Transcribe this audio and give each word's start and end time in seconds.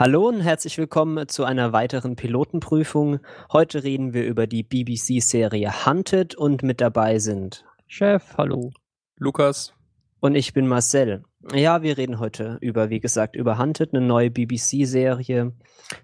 Hallo 0.00 0.28
und 0.28 0.42
herzlich 0.42 0.78
willkommen 0.78 1.26
zu 1.26 1.42
einer 1.42 1.72
weiteren 1.72 2.14
Pilotenprüfung. 2.14 3.18
Heute 3.52 3.82
reden 3.82 4.14
wir 4.14 4.24
über 4.26 4.46
die 4.46 4.62
BBC-Serie 4.62 5.86
Hunted 5.86 6.36
und 6.36 6.62
mit 6.62 6.80
dabei 6.80 7.18
sind 7.18 7.64
Chef, 7.88 8.36
hallo. 8.36 8.70
Lukas. 9.16 9.74
Und 10.20 10.36
ich 10.36 10.52
bin 10.52 10.68
Marcel. 10.68 11.24
Ja, 11.52 11.82
wir 11.82 11.98
reden 11.98 12.20
heute 12.20 12.58
über, 12.60 12.90
wie 12.90 13.00
gesagt, 13.00 13.34
über 13.34 13.58
Hunted, 13.58 13.92
eine 13.92 14.06
neue 14.06 14.30
BBC-Serie. 14.30 15.52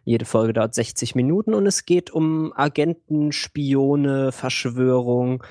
Jede 0.02 0.24
Folge 0.24 0.54
dauert 0.54 0.74
60 0.74 1.14
Minuten 1.14 1.54
und 1.54 1.64
es 1.64 1.86
geht 1.86 2.10
um 2.10 2.52
Agenten, 2.56 3.30
Spione, 3.30 4.32
Verschwörung 4.32 5.44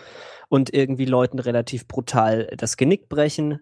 und 0.50 0.73
irgendwie 0.73 1.05
Leuten 1.05 1.39
relativ 1.39 1.88
brutal 1.88 2.54
das 2.57 2.75
Genick 2.75 3.07
brechen. 3.07 3.62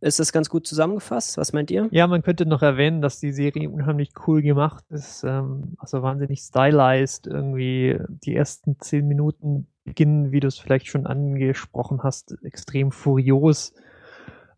Ist 0.00 0.20
das 0.20 0.32
ganz 0.32 0.48
gut 0.48 0.66
zusammengefasst? 0.66 1.38
Was 1.38 1.52
meint 1.52 1.70
ihr? 1.72 1.88
Ja, 1.90 2.06
man 2.06 2.22
könnte 2.22 2.46
noch 2.46 2.62
erwähnen, 2.62 3.02
dass 3.02 3.18
die 3.18 3.32
Serie 3.32 3.68
unheimlich 3.68 4.12
cool 4.26 4.42
gemacht 4.42 4.84
ist. 4.90 5.24
Ähm, 5.24 5.74
also 5.78 6.02
wahnsinnig 6.02 6.40
stylized. 6.40 7.26
Irgendwie 7.26 7.98
die 8.08 8.36
ersten 8.36 8.78
zehn 8.78 9.08
Minuten 9.08 9.66
beginnen, 9.84 10.30
wie 10.30 10.40
du 10.40 10.46
es 10.46 10.58
vielleicht 10.58 10.86
schon 10.86 11.06
angesprochen 11.06 12.02
hast, 12.04 12.36
extrem 12.44 12.92
furios. 12.92 13.72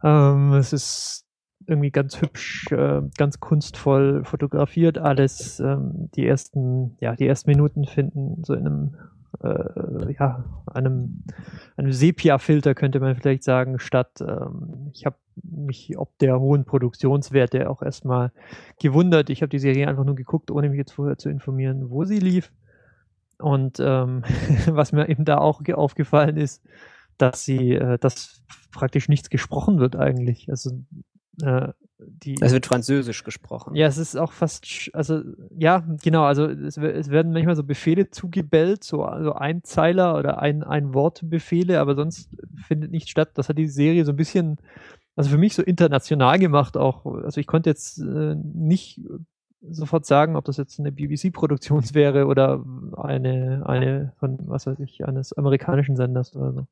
Ähm, 0.03 0.53
es 0.55 0.73
ist 0.75 1.27
irgendwie 1.67 1.91
ganz 1.91 2.21
hübsch, 2.21 2.71
äh, 2.73 3.01
ganz 3.17 3.41
kunstvoll 3.41 4.25
fotografiert 4.25 4.99
alles. 4.99 5.61
Ähm, 5.61 6.11
die 6.15 6.27
ersten, 6.27 6.97
ja, 7.01 7.15
die 7.17 7.27
ersten 7.27 7.51
Minuten 7.51 7.87
finden 7.87 8.43
so 8.45 8.55
in 8.55 8.67
einem 8.67 8.95
äh, 9.43 10.13
ja, 10.19 10.45
einem, 10.67 11.25
einem 11.77 11.93
Sepia-Filter 11.93 12.75
könnte 12.75 13.01
man 13.01 13.17
vielleicht 13.17 13.43
sagen, 13.43 13.79
statt. 13.79 14.21
Ähm, 14.21 14.91
ich 14.93 15.07
habe 15.07 15.17
mich 15.43 15.97
ob 15.97 16.17
der 16.19 16.39
hohen 16.39 16.65
Produktionswerte 16.65 17.71
auch 17.71 17.83
erstmal 17.83 18.33
gewundert. 18.81 19.31
Ich 19.31 19.43
habe 19.43 19.51
die 19.51 19.59
Serie 19.59 19.89
einfach 19.89 20.05
nur 20.05 20.15
geguckt, 20.15 20.51
ohne 20.51 20.69
mich 20.69 20.79
jetzt 20.79 20.93
vorher 20.93 21.17
zu 21.17 21.31
informieren, 21.31 21.91
wo 21.91 22.05
sie 22.05 22.19
lief. 22.19 22.53
Und 23.39 23.79
ähm, 23.81 24.25
was 24.67 24.93
mir 24.93 25.09
eben 25.09 25.25
da 25.25 25.39
auch 25.39 25.63
aufgefallen 25.73 26.37
ist, 26.37 26.63
dass 27.17 27.45
sie, 27.45 27.73
äh, 27.73 27.99
dass 27.99 28.43
praktisch 28.73 29.09
nichts 29.09 29.31
gesprochen 29.31 29.79
wird 29.79 29.97
eigentlich. 29.97 30.49
Also 30.51 30.83
äh, 31.43 31.69
die. 32.07 32.37
Es 32.41 32.53
wird 32.53 32.67
Französisch 32.67 33.25
gesprochen. 33.25 33.75
Ja, 33.75 33.87
es 33.87 33.99
ist 33.99 34.17
auch 34.17 34.33
fast, 34.33 34.91
also 34.93 35.23
ja, 35.57 35.85
genau, 36.03 36.25
also 36.25 36.47
es, 36.47 36.77
es 36.77 37.11
werden 37.11 37.33
manchmal 37.33 37.57
so 37.57 37.65
Befehle 37.65 38.11
zugebellt, 38.11 38.85
so 38.85 39.05
also 39.05 39.35
Einzeiler 39.35 40.17
oder 40.19 40.41
ein, 40.41 40.63
ein 40.63 40.95
Wort 40.95 41.21
Befehle, 41.25 41.81
aber 41.81 41.95
sonst 41.95 42.31
findet 42.67 42.91
nichts 42.91 43.11
statt. 43.11 43.31
Das 43.35 43.49
hat 43.49 43.59
die 43.59 43.69
Serie 43.69 44.05
so 44.05 44.13
ein 44.13 44.17
bisschen, 44.17 44.59
also 45.17 45.31
für 45.31 45.39
mich 45.39 45.55
so 45.55 45.63
international 45.63 46.39
gemacht 46.39 46.77
auch. 46.77 47.07
Also 47.07 47.41
ich 47.41 47.47
konnte 47.47 47.71
jetzt 47.71 47.99
äh, 47.99 48.35
nicht 48.35 49.01
sofort 49.63 50.07
sagen, 50.07 50.37
ob 50.37 50.45
das 50.45 50.57
jetzt 50.57 50.79
eine 50.81 50.93
BBC-Produktion 50.93 51.85
wäre 51.95 52.27
oder 52.27 52.65
eine, 52.97 53.63
eine 53.67 54.13
von, 54.19 54.39
was 54.47 54.67
weiß 54.67 54.79
ich, 54.81 55.07
eines 55.07 55.33
amerikanischen 55.33 55.97
Senders 55.97 56.35
oder 56.35 56.53
so. 56.53 56.67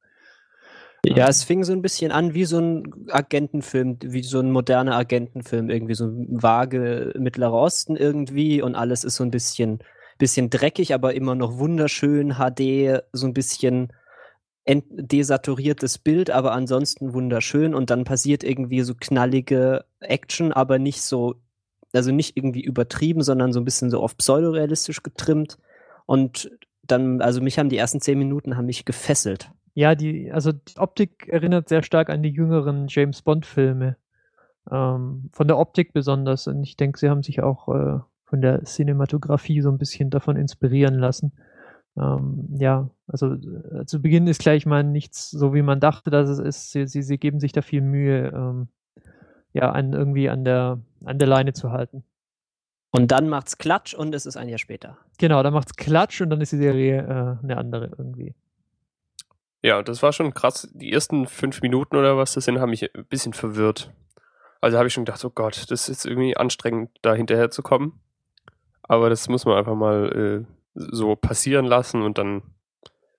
Ja, 1.04 1.28
es 1.28 1.44
fing 1.44 1.62
so 1.64 1.72
ein 1.72 1.82
bisschen 1.82 2.10
an 2.10 2.34
wie 2.34 2.44
so 2.44 2.58
ein 2.58 3.08
Agentenfilm, 3.08 3.98
wie 4.02 4.22
so 4.22 4.40
ein 4.40 4.50
moderner 4.50 4.96
Agentenfilm, 4.96 5.70
irgendwie 5.70 5.94
so 5.94 6.06
ein 6.06 6.26
vage 6.42 7.12
Mittlerer 7.18 7.52
Osten 7.52 7.96
irgendwie 7.96 8.62
und 8.62 8.74
alles 8.74 9.04
ist 9.04 9.16
so 9.16 9.24
ein 9.24 9.30
bisschen, 9.30 9.78
bisschen 10.18 10.50
dreckig, 10.50 10.94
aber 10.94 11.14
immer 11.14 11.34
noch 11.34 11.58
wunderschön, 11.58 12.34
HD, 12.34 13.02
so 13.12 13.26
ein 13.26 13.32
bisschen 13.32 13.92
desaturiertes 14.90 15.98
Bild, 15.98 16.30
aber 16.30 16.52
ansonsten 16.52 17.14
wunderschön 17.14 17.74
und 17.74 17.90
dann 17.90 18.04
passiert 18.04 18.44
irgendwie 18.44 18.82
so 18.82 18.94
knallige 18.94 19.84
Action, 20.00 20.52
aber 20.52 20.78
nicht 20.78 21.00
so, 21.00 21.36
also 21.94 22.12
nicht 22.12 22.36
irgendwie 22.36 22.62
übertrieben, 22.62 23.22
sondern 23.22 23.52
so 23.52 23.60
ein 23.60 23.64
bisschen 23.64 23.88
so 23.90 24.00
auf 24.00 24.16
pseudorealistisch 24.16 25.02
getrimmt 25.02 25.56
und 26.04 26.50
dann, 26.82 27.22
also 27.22 27.40
mich 27.40 27.58
haben 27.58 27.70
die 27.70 27.78
ersten 27.78 28.00
zehn 28.00 28.18
Minuten 28.18 28.56
haben 28.56 28.66
mich 28.66 28.84
gefesselt. 28.84 29.50
Ja, 29.78 29.94
die, 29.94 30.32
also 30.32 30.50
die 30.50 30.76
Optik 30.76 31.28
erinnert 31.28 31.68
sehr 31.68 31.84
stark 31.84 32.10
an 32.10 32.20
die 32.20 32.30
jüngeren 32.30 32.86
James 32.88 33.22
Bond-Filme. 33.22 33.96
Ähm, 34.68 35.30
von 35.32 35.46
der 35.46 35.56
Optik 35.56 35.92
besonders. 35.92 36.48
Und 36.48 36.64
ich 36.64 36.76
denke, 36.76 36.98
sie 36.98 37.08
haben 37.08 37.22
sich 37.22 37.44
auch 37.44 37.68
äh, 37.68 38.00
von 38.24 38.40
der 38.40 38.64
Cinematografie 38.64 39.60
so 39.60 39.70
ein 39.70 39.78
bisschen 39.78 40.10
davon 40.10 40.34
inspirieren 40.34 40.96
lassen. 40.96 41.30
Ähm, 41.96 42.56
ja, 42.58 42.90
also 43.06 43.34
äh, 43.34 43.86
zu 43.86 44.02
Beginn 44.02 44.26
ist 44.26 44.40
gleich 44.40 44.66
mal 44.66 44.82
nichts 44.82 45.30
so, 45.30 45.54
wie 45.54 45.62
man 45.62 45.78
dachte, 45.78 46.10
dass 46.10 46.28
es 46.28 46.40
ist. 46.40 46.72
Sie, 46.72 46.88
sie, 46.88 47.02
sie 47.02 47.18
geben 47.18 47.38
sich 47.38 47.52
da 47.52 47.62
viel 47.62 47.80
Mühe, 47.80 48.32
ähm, 48.34 48.66
ja, 49.52 49.70
an, 49.70 49.92
irgendwie 49.92 50.28
an 50.28 50.44
der, 50.44 50.80
an 51.04 51.20
der 51.20 51.28
Leine 51.28 51.52
zu 51.52 51.70
halten. 51.70 52.02
Und 52.90 53.12
dann 53.12 53.28
macht's 53.28 53.58
Klatsch 53.58 53.94
und 53.94 54.12
es 54.12 54.26
ist 54.26 54.36
ein 54.36 54.48
Jahr 54.48 54.58
später. 54.58 54.98
Genau, 55.18 55.40
dann 55.44 55.54
macht's 55.54 55.76
Klatsch 55.76 56.20
und 56.20 56.30
dann 56.30 56.40
ist 56.40 56.50
die 56.50 56.56
Serie 56.56 56.98
äh, 56.98 57.44
eine 57.44 57.56
andere 57.56 57.92
irgendwie. 57.96 58.34
Ja, 59.62 59.82
das 59.82 60.02
war 60.02 60.12
schon 60.12 60.34
krass. 60.34 60.68
Die 60.72 60.92
ersten 60.92 61.26
fünf 61.26 61.62
Minuten 61.62 61.96
oder 61.96 62.16
was 62.16 62.34
das 62.34 62.44
sind, 62.44 62.60
haben 62.60 62.70
mich 62.70 62.94
ein 62.94 63.04
bisschen 63.06 63.32
verwirrt. 63.32 63.92
Also 64.60 64.78
habe 64.78 64.88
ich 64.88 64.94
schon 64.94 65.04
gedacht, 65.04 65.24
oh 65.24 65.30
Gott, 65.30 65.70
das 65.70 65.88
ist 65.88 66.04
irgendwie 66.04 66.36
anstrengend, 66.36 66.90
da 67.02 67.14
hinterher 67.14 67.50
zu 67.50 67.62
kommen. 67.62 68.00
Aber 68.82 69.10
das 69.10 69.28
muss 69.28 69.44
man 69.44 69.56
einfach 69.56 69.74
mal 69.74 70.46
äh, 70.46 70.52
so 70.74 71.16
passieren 71.16 71.64
lassen 71.64 72.02
und 72.02 72.18
dann 72.18 72.42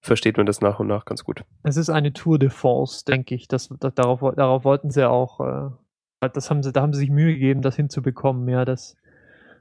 versteht 0.01 0.37
man 0.37 0.45
das 0.45 0.61
nach 0.61 0.79
und 0.79 0.87
nach 0.87 1.05
ganz 1.05 1.23
gut. 1.23 1.43
Es 1.63 1.77
ist 1.77 1.89
eine 1.89 2.13
Tour 2.13 2.39
de 2.39 2.49
Force, 2.49 3.03
denke 3.03 3.35
ich. 3.35 3.47
Das, 3.47 3.69
das, 3.79 3.93
darauf, 3.93 4.21
darauf 4.35 4.63
wollten 4.63 4.89
sie 4.89 5.07
auch, 5.07 5.39
äh, 5.41 6.29
das 6.29 6.49
haben 6.49 6.63
sie, 6.63 6.71
da 6.71 6.81
haben 6.81 6.93
sie 6.93 6.99
sich 6.99 7.09
Mühe 7.09 7.33
gegeben, 7.33 7.61
das 7.61 7.75
hinzubekommen, 7.75 8.47
ja, 8.47 8.65
das, 8.65 8.95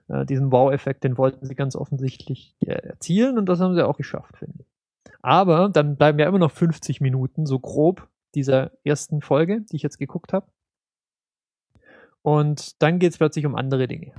äh, 0.09 0.25
diesen 0.25 0.53
Wow-Effekt, 0.53 1.05
den 1.05 1.19
wollten 1.19 1.44
sie 1.44 1.55
ganz 1.55 1.77
offensichtlich 1.77 2.55
äh, 2.61 2.72
erzielen 2.72 3.38
und 3.38 3.47
das 3.47 3.61
haben 3.61 3.75
sie 3.75 3.87
auch 3.87 3.97
geschafft, 3.97 4.38
finde 4.38 4.61
ich. 4.61 4.78
Aber 5.21 5.69
dann 5.69 5.97
bleiben 5.97 6.19
ja 6.19 6.27
immer 6.27 6.39
noch 6.39 6.53
50 6.53 7.01
Minuten, 7.01 7.47
so 7.47 7.59
grob, 7.59 8.09
dieser 8.34 8.73
ersten 8.84 9.21
Folge, 9.21 9.62
die 9.62 9.77
ich 9.77 9.83
jetzt 9.83 9.99
geguckt 9.99 10.33
habe. 10.33 10.47
Und 12.23 12.83
dann 12.83 12.99
geht 12.99 13.12
es 13.12 13.19
plötzlich 13.19 13.47
um 13.47 13.55
andere 13.55 13.89
Dinge. 13.89 14.12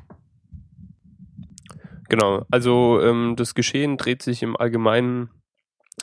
Genau, 2.09 2.45
also 2.49 2.99
ähm, 3.01 3.35
das 3.37 3.53
Geschehen 3.53 3.97
dreht 3.97 4.23
sich 4.23 4.41
im 4.41 4.57
Allgemeinen 4.57 5.29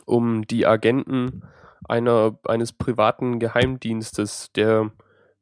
um 0.04 0.46
die 0.46 0.66
Agenten 0.66 1.42
einer, 1.88 2.38
eines 2.44 2.72
privaten 2.72 3.38
Geheimdienstes, 3.38 4.52
der, 4.52 4.92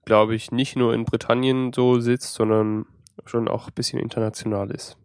glaube 0.05 0.35
ich, 0.35 0.53
nicht 0.53 0.77
nur 0.77 0.95
in 0.95 1.05
Britannien 1.05 1.73
so 1.73 2.01
sitzt, 2.01 2.35
sondern 2.35 2.87
schon 3.27 3.49
auch 3.49 3.69
ein 3.69 3.75
bisschen 3.75 3.99
international 4.01 4.71
ist. 4.71 4.97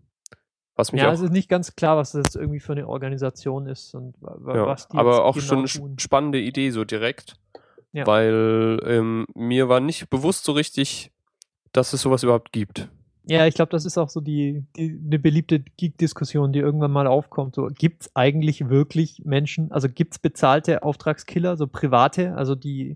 Was 0.79 0.93
mich 0.93 1.01
ja, 1.01 1.11
es 1.11 1.19
ist 1.19 1.33
nicht 1.33 1.49
ganz 1.49 1.75
klar, 1.75 1.97
was 1.97 2.13
das 2.13 2.35
irgendwie 2.35 2.61
für 2.61 2.71
eine 2.71 2.87
Organisation 2.87 3.67
ist 3.67 3.93
und 3.93 4.15
ja, 4.21 4.65
was 4.65 4.87
die 4.87 4.95
Aber 4.95 5.25
auch 5.25 5.35
genau 5.35 5.67
schon 5.67 5.89
eine 5.89 5.99
spannende 5.99 6.39
Idee 6.39 6.69
so 6.69 6.85
direkt, 6.85 7.35
ja. 7.91 8.07
weil 8.07 8.79
ähm, 8.85 9.25
mir 9.35 9.67
war 9.67 9.81
nicht 9.81 10.09
bewusst 10.09 10.45
so 10.45 10.53
richtig, 10.53 11.11
dass 11.73 11.91
es 11.91 12.01
sowas 12.01 12.23
überhaupt 12.23 12.53
gibt. 12.53 12.87
Ja, 13.25 13.45
ich 13.45 13.55
glaube, 13.55 13.71
das 13.71 13.83
ist 13.83 13.97
auch 13.97 14.07
so 14.07 14.21
die, 14.21 14.63
die 14.77 14.97
eine 15.05 15.19
beliebte 15.19 15.59
Geek-Diskussion, 15.59 16.53
die 16.53 16.59
irgendwann 16.59 16.91
mal 16.91 17.07
aufkommt. 17.07 17.55
So, 17.55 17.67
gibt 17.67 18.03
es 18.03 18.15
eigentlich 18.15 18.69
wirklich 18.69 19.23
Menschen, 19.25 19.73
also 19.73 19.89
gibt 19.89 20.13
es 20.13 20.19
bezahlte 20.19 20.81
Auftragskiller, 20.81 21.57
so 21.57 21.67
private, 21.67 22.37
also 22.37 22.55
die 22.55 22.95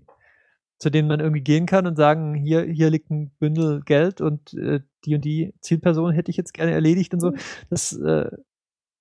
zu 0.78 0.90
denen 0.90 1.08
man 1.08 1.20
irgendwie 1.20 1.42
gehen 1.42 1.66
kann 1.66 1.86
und 1.86 1.96
sagen, 1.96 2.34
hier, 2.34 2.62
hier 2.62 2.90
liegt 2.90 3.10
ein 3.10 3.30
Bündel 3.38 3.82
Geld 3.84 4.20
und 4.20 4.54
äh, 4.54 4.80
die 5.04 5.14
und 5.14 5.24
die 5.24 5.54
Zielperson 5.60 6.12
hätte 6.12 6.30
ich 6.30 6.36
jetzt 6.36 6.54
gerne 6.54 6.72
erledigt 6.72 7.14
und 7.14 7.20
so. 7.20 7.30
Mhm. 7.30 7.36
Das, 7.70 7.92
äh, 7.92 8.30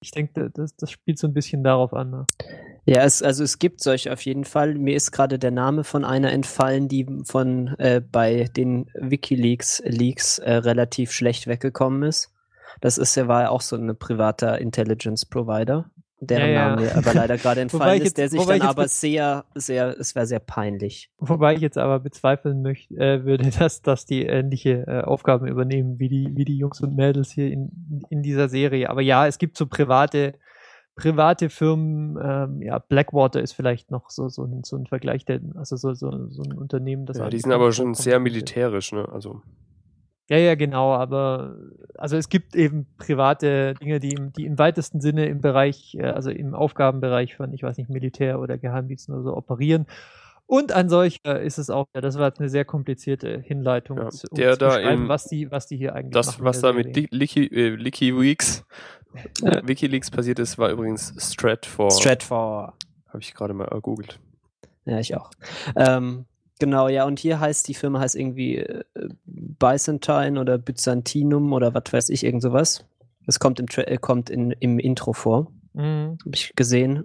ich 0.01 0.11
denke, 0.11 0.51
das, 0.53 0.75
das 0.75 0.91
spielt 0.91 1.17
so 1.17 1.27
ein 1.27 1.33
bisschen 1.33 1.63
darauf 1.63 1.93
an. 1.93 2.11
Ne? 2.11 2.27
Ja, 2.85 3.03
es, 3.03 3.23
also 3.23 3.43
es 3.43 3.57
gibt 3.57 3.81
solche 3.81 4.11
auf 4.11 4.21
jeden 4.21 4.43
Fall. 4.43 4.75
Mir 4.75 4.95
ist 4.95 5.11
gerade 5.11 5.39
der 5.39 5.51
Name 5.51 5.83
von 5.83 6.03
einer 6.03 6.31
entfallen, 6.31 6.89
die 6.89 7.07
von 7.23 7.69
äh, 7.79 8.01
bei 8.01 8.49
den 8.55 8.89
WikiLeaks 8.99 9.81
Leaks 9.85 10.39
äh, 10.39 10.51
relativ 10.53 11.11
schlecht 11.11 11.47
weggekommen 11.47 12.03
ist. 12.03 12.33
Das 12.81 12.97
ist 12.97 13.15
ja 13.15 13.27
war 13.27 13.43
ja 13.43 13.49
auch 13.49 13.61
so 13.61 13.75
ein 13.77 13.97
privater 13.97 14.59
Intelligence 14.59 15.25
Provider 15.25 15.89
deren 16.27 16.49
ja, 16.49 16.53
ja. 16.53 16.69
Name 16.69 16.81
mir 16.81 16.95
aber 16.95 17.13
leider 17.13 17.37
gerade 17.37 17.61
entfallen 17.61 18.01
ist, 18.01 18.17
der 18.17 18.29
sich 18.29 18.43
dann 18.45 18.61
aber 18.61 18.87
sehr, 18.87 19.45
sehr, 19.55 19.95
es 19.99 20.15
wäre 20.15 20.25
sehr 20.25 20.39
peinlich. 20.39 21.09
Wobei 21.17 21.55
ich 21.55 21.61
jetzt 21.61 21.77
aber 21.77 21.99
bezweifeln 21.99 22.61
möchte, 22.61 22.95
äh, 22.95 23.25
würde, 23.25 23.49
dass, 23.59 23.81
dass 23.81 24.05
die 24.05 24.23
ähnliche 24.23 24.85
äh, 24.87 25.01
Aufgaben 25.01 25.47
übernehmen 25.47 25.99
wie 25.99 26.09
die, 26.09 26.31
wie 26.35 26.45
die 26.45 26.57
Jungs 26.57 26.81
und 26.81 26.95
Mädels 26.95 27.31
hier 27.31 27.51
in, 27.51 28.03
in 28.09 28.21
dieser 28.23 28.49
Serie. 28.49 28.89
Aber 28.89 29.01
ja, 29.01 29.27
es 29.27 29.37
gibt 29.37 29.57
so 29.57 29.67
private, 29.67 30.33
private 30.95 31.49
Firmen, 31.49 32.17
ähm, 32.21 32.61
ja, 32.61 32.79
Blackwater 32.79 33.41
ist 33.41 33.53
vielleicht 33.53 33.91
noch 33.91 34.09
so, 34.09 34.29
so, 34.29 34.43
ein, 34.43 34.63
so 34.63 34.77
ein 34.77 34.85
Vergleich, 34.85 35.25
der, 35.25 35.41
also 35.55 35.75
so, 35.75 35.93
so, 35.93 36.29
so 36.29 36.43
ein 36.43 36.53
Unternehmen, 36.53 37.05
das. 37.05 37.17
Ja, 37.17 37.29
die 37.29 37.39
sind 37.39 37.51
aber 37.51 37.71
schon 37.71 37.93
sehr 37.93 38.19
militärisch, 38.19 38.91
ne? 38.91 39.07
Also. 39.11 39.41
Ja, 40.33 40.39
ja, 40.39 40.55
genau, 40.55 40.93
aber 40.93 41.55
also 41.95 42.17
es 42.17 42.27
gibt 42.27 42.55
eben 42.55 42.87
private 42.97 43.75
Dinge, 43.75 43.99
die 43.99 44.13
im, 44.13 44.33
die 44.33 44.45
im 44.45 44.57
weitesten 44.57 44.99
Sinne 44.99 45.27
im 45.27 45.41
Bereich, 45.41 45.93
äh, 45.99 46.05
also 46.07 46.31
im 46.31 46.55
Aufgabenbereich 46.55 47.35
von, 47.35 47.53
ich 47.53 47.61
weiß 47.61 47.77
nicht, 47.77 47.91
Militär 47.91 48.39
oder 48.39 48.57
Geheimdiensten 48.57 49.13
oder 49.13 49.23
so 49.23 49.37
operieren. 49.37 49.85
Und 50.47 50.71
ein 50.71 50.89
solcher 50.89 51.39
ist 51.39 51.59
es 51.59 51.69
auch. 51.69 51.85
Ja, 51.93 52.01
das 52.01 52.17
war 52.17 52.29
jetzt 52.29 52.39
eine 52.39 52.49
sehr 52.49 52.65
komplizierte 52.65 53.39
Hinleitung, 53.41 53.97
Ja, 53.99 54.09
zu- 54.09 54.27
um 54.31 54.37
der 54.37 54.53
zu 54.53 54.59
da 54.59 54.67
beschreiben, 54.77 55.03
im- 55.03 55.07
was 55.07 55.25
die, 55.25 55.51
was 55.51 55.67
die 55.67 55.77
hier 55.77 55.93
eigentlich 55.93 56.13
Das, 56.13 56.25
machen. 56.27 56.39
in 56.39 56.45
was 56.45 56.61
da 56.61 56.73
mit 56.73 56.85
Serie. 56.95 57.01
Li- 57.11 57.17
Licky, 57.17 57.45
äh, 57.45 57.75
Licky 57.75 58.19
Weeks, 58.19 58.65
äh, 59.43 59.61
Wikileaks 59.67 60.09
passiert 60.09 60.39
ist, 60.39 60.57
war 60.57 60.71
übrigens 60.71 61.13
Stratfor. 61.31 61.91
Stratfor. 61.91 62.73
Habe 63.09 63.19
ich 63.19 63.35
gerade 63.35 63.53
mal 63.53 63.67
ergoogelt. 63.67 64.19
Ja, 64.85 64.97
ich 64.99 65.15
auch. 65.15 65.29
Ähm, 65.75 66.25
genau, 66.63 66.87
ja, 66.87 67.03
und 67.03 67.19
hier 67.19 67.41
heißt 67.41 67.67
die 67.67 67.73
Firma 67.73 67.99
heißt 67.99 68.15
irgendwie 68.15 68.59
äh, 68.59 68.83
Byzantine 69.25 70.39
oder 70.39 70.57
Byzantinum 70.57 71.51
oder 71.51 71.73
was 71.73 71.91
weiß 71.91 72.09
ich, 72.09 72.23
irgend 72.23 72.41
sowas. 72.41 72.85
Das 73.25 73.39
kommt 73.39 73.59
im, 73.59 73.67
Tra 73.67 73.81
äh, 73.81 73.97
kommt 73.97 74.29
in, 74.29 74.51
im 74.51 74.79
Intro 74.79 75.11
vor. 75.11 75.51
Mhm. 75.73 76.17
Habe 76.23 76.35
ich 76.35 76.55
gesehen. 76.55 77.03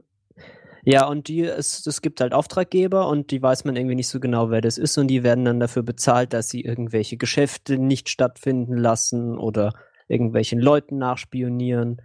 Ja, 0.84 1.08
und 1.08 1.26
die, 1.26 1.42
es, 1.42 1.84
es 1.84 2.02
gibt 2.02 2.20
halt 2.20 2.32
Auftraggeber 2.34 3.08
und 3.08 3.32
die 3.32 3.42
weiß 3.42 3.64
man 3.64 3.74
irgendwie 3.74 3.96
nicht 3.96 4.06
so 4.06 4.20
genau, 4.20 4.48
wer 4.50 4.60
das 4.60 4.78
ist 4.78 4.96
und 4.96 5.08
die 5.08 5.24
werden 5.24 5.44
dann 5.44 5.58
dafür 5.58 5.82
bezahlt, 5.82 6.32
dass 6.32 6.48
sie 6.48 6.60
irgendwelche 6.60 7.16
Geschäfte 7.16 7.78
nicht 7.78 8.08
stattfinden 8.08 8.76
lassen 8.76 9.36
oder 9.36 9.72
irgendwelchen 10.06 10.60
Leuten 10.60 10.98
nachspionieren. 10.98 12.00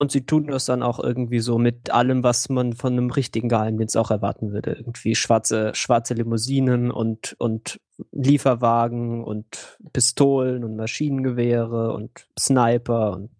Und 0.00 0.12
sie 0.12 0.24
tun 0.24 0.46
das 0.46 0.64
dann 0.64 0.82
auch 0.84 1.00
irgendwie 1.00 1.40
so 1.40 1.58
mit 1.58 1.90
allem, 1.90 2.22
was 2.22 2.48
man 2.48 2.72
von 2.74 2.92
einem 2.92 3.10
richtigen 3.10 3.48
Geheimdienst 3.48 3.96
auch 3.96 4.12
erwarten 4.12 4.52
würde. 4.52 4.72
Irgendwie 4.74 5.16
schwarze, 5.16 5.72
schwarze 5.74 6.14
Limousinen 6.14 6.92
und, 6.92 7.34
und 7.38 7.80
Lieferwagen 8.12 9.24
und 9.24 9.78
Pistolen 9.92 10.62
und 10.62 10.76
Maschinengewehre 10.76 11.92
und 11.92 12.28
Sniper 12.38 13.12
und 13.16 13.30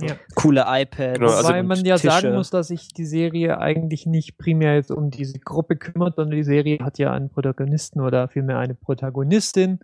Ja. 0.00 0.14
coole 0.36 0.64
iPads. 0.68 1.18
Genau, 1.18 1.30
also 1.32 1.48
Wobei 1.48 1.60
und 1.60 1.66
man 1.66 1.84
ja 1.84 1.96
Tische. 1.96 2.10
sagen 2.10 2.34
muss, 2.34 2.50
dass 2.50 2.68
sich 2.68 2.88
die 2.92 3.06
Serie 3.06 3.58
eigentlich 3.58 4.06
nicht 4.06 4.38
primär 4.38 4.74
jetzt 4.76 4.92
um 4.92 5.10
diese 5.10 5.40
Gruppe 5.40 5.76
kümmert, 5.76 6.14
sondern 6.14 6.36
die 6.36 6.44
Serie 6.44 6.78
hat 6.80 6.98
ja 6.98 7.12
einen 7.12 7.30
Protagonisten 7.30 8.00
oder 8.00 8.28
vielmehr 8.28 8.58
eine 8.58 8.74
Protagonistin, 8.74 9.80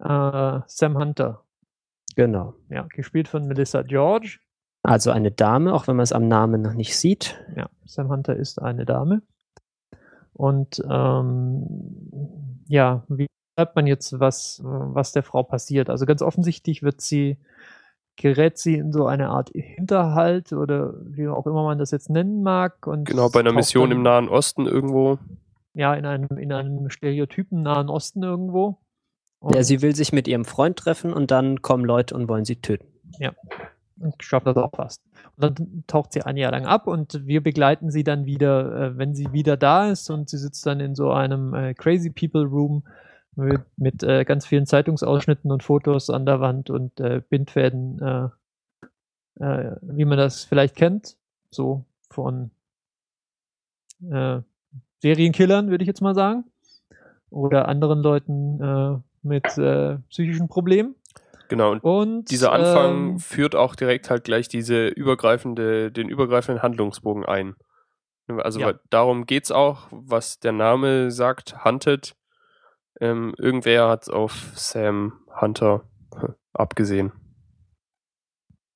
äh, 0.00 0.60
Sam 0.66 0.96
Hunter, 0.98 1.42
Genau. 2.16 2.54
ja, 2.70 2.86
gespielt 2.94 3.28
von 3.28 3.46
Melissa 3.46 3.82
George. 3.82 4.38
Also 4.84 5.10
eine 5.10 5.30
Dame, 5.30 5.72
auch 5.72 5.88
wenn 5.88 5.96
man 5.96 6.04
es 6.04 6.12
am 6.12 6.28
Namen 6.28 6.60
noch 6.62 6.74
nicht 6.74 6.96
sieht. 6.96 7.42
Ja, 7.56 7.68
Sam 7.86 8.08
Hunter 8.10 8.36
ist 8.36 8.60
eine 8.60 8.84
Dame. 8.84 9.22
Und 10.34 10.82
ähm, 10.88 11.64
ja, 12.68 13.02
wie 13.08 13.26
schreibt 13.56 13.76
man 13.76 13.86
jetzt, 13.86 14.20
was, 14.20 14.60
was 14.62 15.12
der 15.12 15.22
Frau 15.22 15.42
passiert? 15.42 15.88
Also 15.88 16.04
ganz 16.06 16.20
offensichtlich 16.22 16.82
wird 16.82 17.00
sie, 17.00 17.38
gerät 18.16 18.58
sie 18.58 18.74
in 18.74 18.92
so 18.92 19.06
eine 19.06 19.30
Art 19.30 19.50
Hinterhalt 19.54 20.52
oder 20.52 20.92
wie 21.04 21.28
auch 21.28 21.46
immer 21.46 21.62
man 21.64 21.78
das 21.78 21.90
jetzt 21.90 22.10
nennen 22.10 22.42
mag. 22.42 22.86
Und 22.86 23.04
Genau, 23.08 23.30
bei 23.30 23.40
einer 23.40 23.52
Mission 23.52 23.88
dann- 23.88 23.98
im 23.98 24.02
Nahen 24.02 24.28
Osten 24.28 24.66
irgendwo. 24.66 25.18
Ja, 25.72 25.94
in 25.94 26.04
einem, 26.04 26.28
in 26.36 26.52
einem 26.52 26.90
Stereotypen 26.90 27.62
Nahen 27.62 27.88
Osten 27.88 28.22
irgendwo. 28.22 28.78
Und, 29.40 29.54
Ja, 29.54 29.62
sie 29.62 29.80
will 29.82 29.94
sich 29.96 30.12
mit 30.12 30.28
ihrem 30.28 30.44
Freund 30.44 30.76
treffen 30.76 31.12
und 31.12 31.30
dann 31.30 31.62
kommen 31.62 31.84
Leute 31.84 32.14
und 32.14 32.28
wollen 32.28 32.44
sie 32.44 32.56
töten. 32.56 32.86
Und 33.98 34.22
schafft 34.22 34.46
das 34.46 34.56
auch 34.56 34.72
fast. 34.74 35.02
Und 35.36 35.42
dann 35.42 35.84
taucht 35.86 36.12
sie 36.12 36.22
ein 36.22 36.36
Jahr 36.36 36.52
lang 36.52 36.66
ab 36.66 36.86
und 36.86 37.26
wir 37.26 37.42
begleiten 37.42 37.90
sie 37.90 38.04
dann 38.04 38.26
wieder, 38.26 38.74
äh, 38.74 38.98
wenn 38.98 39.14
sie 39.14 39.32
wieder 39.32 39.56
da 39.56 39.90
ist 39.90 40.10
und 40.10 40.28
sie 40.28 40.38
sitzt 40.38 40.66
dann 40.66 40.80
in 40.80 40.94
so 40.94 41.10
einem 41.10 41.54
äh, 41.54 41.74
Crazy 41.74 42.10
People 42.10 42.44
Room 42.44 42.84
mit, 43.36 43.62
mit 43.76 44.02
äh, 44.02 44.24
ganz 44.24 44.46
vielen 44.46 44.66
Zeitungsausschnitten 44.66 45.50
und 45.50 45.62
Fotos 45.62 46.10
an 46.10 46.26
der 46.26 46.40
Wand 46.40 46.70
und 46.70 47.00
äh, 47.00 47.22
Bindfäden, 47.28 48.00
äh, 48.00 49.44
äh, 49.44 49.76
wie 49.82 50.04
man 50.04 50.18
das 50.18 50.44
vielleicht 50.44 50.76
kennt, 50.76 51.16
so 51.50 51.84
von 52.10 52.50
Serienkillern, 55.00 55.70
würde 55.70 55.82
ich 55.82 55.88
jetzt 55.88 56.02
mal 56.02 56.14
sagen, 56.14 56.44
oder 57.30 57.68
anderen 57.68 58.00
Leuten 58.00 59.02
mit 59.22 59.44
psychischen 59.44 60.48
Problemen. 60.48 60.94
Genau, 61.54 61.70
und 61.70 61.84
Und 61.84 62.30
dieser 62.32 62.52
Anfang 62.52 63.10
ähm, 63.10 63.18
führt 63.20 63.54
auch 63.54 63.76
direkt 63.76 64.10
halt 64.10 64.24
gleich 64.24 64.48
diese 64.48 64.88
übergreifende, 64.88 65.92
den 65.92 66.08
übergreifenden 66.08 66.64
Handlungsbogen 66.64 67.24
ein. 67.24 67.54
Also 68.26 68.58
Ja. 68.58 68.74
darum 68.90 69.24
geht's 69.24 69.52
auch, 69.52 69.86
was 69.92 70.40
der 70.40 70.50
Name 70.50 71.12
sagt, 71.12 71.64
Hunted. 71.64 72.16
Ähm, 73.00 73.34
irgendwer 73.38 73.88
hat's 73.88 74.08
auf 74.08 74.50
Sam 74.56 75.20
Hunter 75.40 75.84
abgesehen. 76.52 77.12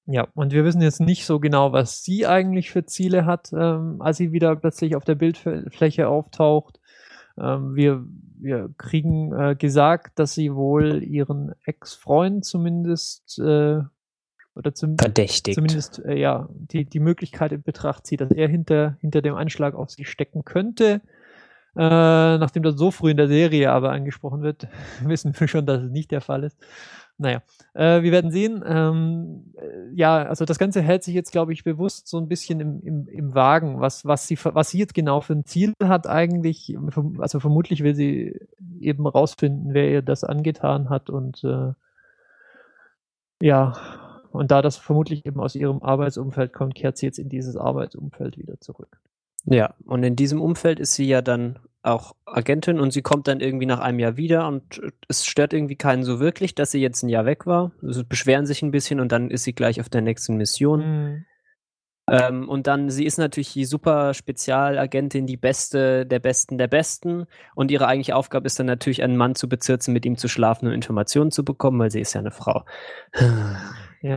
Ja, 0.07 0.29
und 0.35 0.53
wir 0.53 0.65
wissen 0.65 0.81
jetzt 0.81 1.01
nicht 1.01 1.27
so 1.27 1.41
genau, 1.41 1.73
was 1.73 2.05
sie 2.05 2.27
eigentlich 2.29 2.71
für 2.71 2.87
Ziele 2.87 3.27
hat, 3.27 3.53
ähm, 3.53 4.01
als 4.01 4.19
sie 4.19 4.31
wieder 4.31 4.55
plötzlich 4.55 4.95
auf 4.95 5.05
der 5.05 5.17
Bildfläche 5.17 6.09
auftaucht. 6.09 6.78
Ähm, 7.41 7.75
wir, 7.75 8.05
wir 8.39 8.71
kriegen 8.77 9.33
äh, 9.33 9.57
gesagt, 9.57 10.19
dass 10.19 10.35
sie 10.35 10.55
wohl 10.55 11.03
ihren 11.03 11.55
Ex-Freund 11.65 12.45
zumindest 12.45 13.39
äh, 13.39 13.81
oder 14.55 14.75
zum, 14.75 14.99
Verdächtigt. 14.99 15.55
zumindest 15.55 16.05
äh, 16.05 16.19
ja 16.19 16.49
die, 16.51 16.85
die 16.85 17.01
Möglichkeit 17.01 17.53
in 17.53 17.63
Betracht 17.63 18.07
zieht, 18.07 18.21
dass 18.21 18.31
er 18.31 18.49
hinter, 18.49 18.97
hinter 19.01 19.23
dem 19.23 19.35
Anschlag 19.37 19.75
auf 19.75 19.91
sie 19.91 20.05
stecken 20.05 20.45
könnte. 20.45 21.01
Äh, 21.79 22.39
nachdem 22.39 22.65
das 22.65 22.75
so 22.75 22.91
früh 22.91 23.13
in 23.13 23.17
der 23.17 23.29
Serie 23.29 23.71
aber 23.71 23.93
angesprochen 23.93 24.43
wird, 24.43 24.67
wissen 25.05 25.33
wir 25.39 25.47
schon, 25.47 25.65
dass 25.65 25.83
es 25.83 25.91
nicht 25.93 26.11
der 26.11 26.21
Fall 26.21 26.43
ist. 26.43 26.59
Naja, 27.19 27.43
äh, 27.75 28.03
wir 28.03 28.11
werden 28.11 28.33
sehen. 28.33 28.65
Ähm, 28.67 29.53
äh, 29.57 29.95
ja, 29.95 30.25
also 30.25 30.45
das 30.45 30.59
Ganze 30.59 30.83
hält 30.83 31.05
sich 31.05 31.15
jetzt, 31.15 31.31
glaube 31.31 31.53
ich, 31.53 31.63
bewusst 31.63 32.09
so 32.09 32.19
ein 32.19 32.27
bisschen 32.27 32.59
im, 32.59 32.81
im, 32.81 33.07
im 33.07 33.35
Wagen, 33.35 33.81
was, 33.81 34.05
was, 34.05 34.27
sie, 34.27 34.37
was 34.43 34.71
sie 34.71 34.79
jetzt 34.79 34.95
genau 34.95 35.21
für 35.21 35.35
ein 35.35 35.45
Ziel 35.45 35.73
hat 35.83 36.09
eigentlich. 36.09 36.77
Also 37.19 37.39
vermutlich 37.39 37.85
will 37.85 37.95
sie 37.95 38.41
eben 38.81 39.07
rausfinden, 39.07 39.73
wer 39.73 39.89
ihr 39.89 40.03
das 40.03 40.25
angetan 40.25 40.91
hat 40.91 41.11
und 41.11 41.45
äh, 41.45 41.73
ja, 43.41 43.75
und 44.33 44.51
da 44.51 44.63
das 44.63 44.77
vermutlich 44.77 45.27
eben 45.27 45.39
aus 45.39 45.55
ihrem 45.55 45.81
Arbeitsumfeld 45.83 46.53
kommt, 46.53 46.75
kehrt 46.75 46.97
sie 46.97 47.07
jetzt 47.07 47.21
in 47.21 47.29
dieses 47.29 47.57
Arbeitsumfeld 47.57 48.37
wieder 48.37 48.61
zurück. 48.61 49.01
Ja, 49.45 49.75
und 49.87 50.03
in 50.03 50.17
diesem 50.17 50.41
Umfeld 50.41 50.81
ist 50.81 50.95
sie 50.95 51.07
ja 51.07 51.23
dann 51.23 51.59
auch 51.83 52.15
Agentin 52.27 52.81
und 52.81 52.93
sie 52.93 53.03
kommt 53.03 53.29
dann 53.29 53.41
irgendwie 53.41 53.67
nach 53.67 53.81
einem 53.81 53.99
Jahr 53.99 54.17
wieder 54.17 54.49
und 54.49 54.81
es 55.09 55.25
stört 55.25 55.53
irgendwie 55.53 55.77
keinen 55.77 56.03
so 56.03 56.21
wirklich, 56.21 56.55
dass 56.55 56.71
sie 56.71 56.81
jetzt 56.81 57.03
ein 57.03 57.09
Jahr 57.09 57.25
weg 57.25 57.47
war. 57.47 57.73
Sie 57.83 58.05
beschweren 58.05 58.47
sich 58.47 58.63
ein 58.63 58.71
bisschen 58.71 59.01
und 59.01 59.13
dann 59.13 59.31
ist 59.31 59.45
sie 59.45 59.55
gleich 59.55 59.81
auf 59.81 59.89
der 59.89 60.03
nächsten 60.03 60.37
Mission. 60.37 60.81
Mhm. 60.81 61.25
Ähm, 62.11 62.49
und 62.49 62.67
dann, 62.67 62.91
sie 62.91 63.05
ist 63.05 63.19
natürlich 63.19 63.53
die 63.53 63.65
super 63.65 64.15
Spezialagentin, 64.15 65.27
die 65.27 65.37
Beste 65.37 66.07
der 66.07 66.21
Besten 66.21 66.57
der 66.57 66.69
Besten. 66.69 67.27
Und 67.55 67.71
ihre 67.71 67.87
eigentliche 67.87 68.17
Aufgabe 68.17 68.47
ist 68.47 68.59
dann 68.59 68.67
natürlich, 68.67 69.03
einen 69.03 69.17
Mann 69.17 69.35
zu 69.35 69.49
bezirzen, 69.49 69.93
mit 69.93 70.07
ihm 70.07 70.17
zu 70.17 70.29
schlafen 70.29 70.67
und 70.67 70.73
Informationen 70.73 71.31
zu 71.31 71.45
bekommen, 71.45 71.79
weil 71.79 71.91
sie 71.91 72.01
ist 72.01 72.15
ja 72.15 72.21
eine 72.21 72.31
Frau. 72.31 72.65
Ja. 74.01 74.17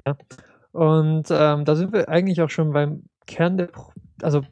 Und 0.74 1.26
ähm, 1.32 1.66
da 1.66 1.76
sind 1.76 1.92
wir 1.92 2.08
eigentlich 2.08 2.40
auch 2.44 2.52
schon 2.52 2.72
beim 2.72 3.06
Kern 3.26 3.58
der, 3.58 3.66
Pro 3.66 3.92
also 4.22 4.44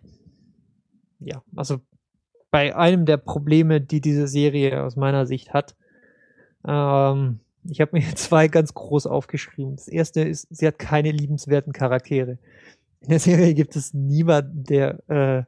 ja, 1.19 1.43
also 1.55 1.81
bei 2.51 2.75
einem 2.75 3.05
der 3.05 3.17
Probleme, 3.17 3.81
die 3.81 4.01
diese 4.01 4.27
Serie 4.27 4.83
aus 4.83 4.95
meiner 4.95 5.25
Sicht 5.25 5.53
hat. 5.53 5.75
Ähm, 6.67 7.39
ich 7.63 7.81
habe 7.81 7.97
mir 7.97 8.03
zwei 8.15 8.47
ganz 8.47 8.73
groß 8.73 9.07
aufgeschrieben. 9.07 9.75
Das 9.75 9.87
erste 9.87 10.21
ist, 10.21 10.47
sie 10.49 10.67
hat 10.67 10.79
keine 10.79 11.11
liebenswerten 11.11 11.73
Charaktere. 11.73 12.37
In 13.01 13.09
der 13.09 13.19
Serie 13.19 13.53
gibt 13.53 13.75
es 13.75 13.93
niemanden, 13.93 14.63
der, 14.63 15.09
äh, 15.09 15.43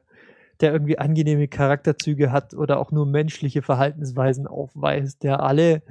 der 0.60 0.72
irgendwie 0.72 0.98
angenehme 0.98 1.48
Charakterzüge 1.48 2.32
hat 2.32 2.54
oder 2.54 2.78
auch 2.78 2.92
nur 2.92 3.06
menschliche 3.06 3.62
Verhaltensweisen 3.62 4.46
aufweist. 4.46 5.22
Der 5.22 5.42
alle, 5.42 5.82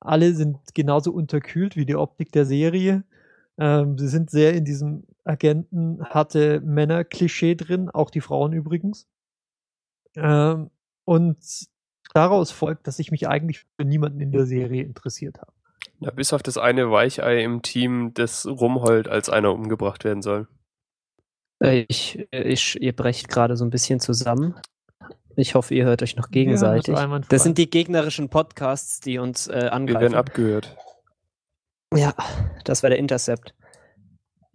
alle 0.00 0.34
sind 0.34 0.58
genauso 0.74 1.12
unterkühlt 1.12 1.76
wie 1.76 1.86
die 1.86 1.96
Optik 1.96 2.32
der 2.32 2.46
Serie. 2.46 3.04
Ähm, 3.58 3.98
sie 3.98 4.08
sind 4.08 4.30
sehr 4.30 4.54
in 4.54 4.64
diesem 4.64 5.04
Agenten 5.24 6.04
harte 6.04 6.60
Männer-Klischee 6.60 7.56
drin, 7.56 7.90
auch 7.90 8.10
die 8.10 8.20
Frauen 8.20 8.52
übrigens. 8.52 9.06
Ähm, 10.16 10.70
und 11.04 11.36
daraus 12.14 12.50
folgt, 12.50 12.86
dass 12.86 12.98
ich 12.98 13.10
mich 13.10 13.28
eigentlich 13.28 13.64
für 13.78 13.84
niemanden 13.84 14.20
in 14.20 14.32
der 14.32 14.46
Serie 14.46 14.82
interessiert 14.82 15.38
habe. 15.40 15.52
Ja, 16.00 16.10
bis 16.10 16.32
auf 16.32 16.42
das 16.42 16.58
eine 16.58 16.90
Weichei 16.90 17.42
im 17.42 17.62
Team, 17.62 18.12
das 18.14 18.46
rumheult, 18.46 19.08
als 19.08 19.28
einer 19.30 19.52
umgebracht 19.52 20.04
werden 20.04 20.22
soll. 20.22 20.48
Äh, 21.62 21.84
Ich, 21.88 22.26
ich, 22.32 22.80
ihr 22.80 22.94
brecht 22.94 23.28
gerade 23.28 23.56
so 23.56 23.64
ein 23.64 23.70
bisschen 23.70 24.00
zusammen. 24.00 24.54
Ich 25.36 25.54
hoffe, 25.54 25.74
ihr 25.74 25.84
hört 25.84 26.02
euch 26.02 26.16
noch 26.16 26.30
gegenseitig. 26.30 26.94
Ja, 26.94 27.02
einwandfrei. 27.04 27.28
das 27.36 27.42
sind 27.42 27.58
die 27.58 27.68
gegnerischen 27.68 28.28
Podcasts, 28.30 29.00
die 29.00 29.18
uns 29.18 29.48
äh, 29.48 29.62
Wir 29.64 29.72
angreifen. 29.72 30.00
werden 30.00 30.14
abgehört. 30.14 30.76
Ja, 31.94 32.14
das 32.64 32.82
war 32.82 32.90
der 32.90 32.98
Intercept. 32.98 33.54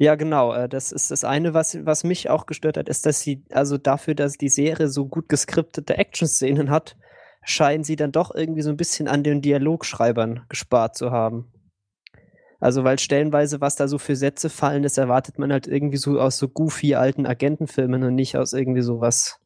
Ja, 0.02 0.16
genau. 0.16 0.52
Äh, 0.52 0.68
das 0.68 0.92
ist 0.92 1.12
das 1.12 1.24
eine, 1.24 1.54
was, 1.54 1.78
was 1.86 2.04
mich 2.04 2.28
auch 2.28 2.48
gestört 2.48 2.76
hat, 2.76 2.90
ist, 2.90 3.06
dass 3.06 3.20
sie, 3.22 3.44
also 3.52 3.78
dafür, 3.78 4.16
dass 4.16 4.36
die 4.36 4.50
Serie 4.50 4.88
so 4.88 5.06
gut 5.06 5.30
geskriptete 5.30 5.96
Action-Szenen 5.96 6.72
hat, 6.72 6.98
scheinen 7.44 7.84
sie 7.84 7.98
dann 7.98 8.12
doch 8.12 8.34
irgendwie 8.34 8.64
so 8.64 8.72
ein 8.72 8.78
bisschen 8.78 9.08
an 9.08 9.22
den 9.22 9.44
Dialogschreibern 9.44 10.46
gespart 10.50 10.98
zu 10.98 11.12
haben. 11.12 11.52
Also, 12.60 12.84
weil 12.84 12.98
stellenweise, 12.98 13.62
was 13.62 13.76
da 13.76 13.88
so 13.88 14.00
für 14.00 14.16
Sätze 14.16 14.50
fallen, 14.50 14.82
das 14.82 14.98
erwartet 14.98 15.38
man 15.38 15.52
halt 15.52 15.68
irgendwie 15.68 15.98
so 15.98 16.20
aus 16.20 16.40
so 16.40 16.48
goofy 16.50 16.96
alten 16.96 17.28
Agentenfilmen 17.28 18.04
und 18.04 18.16
nicht 18.16 18.36
aus 18.38 18.54
irgendwie 18.54 18.82
so 18.82 19.02
was, 19.02 19.40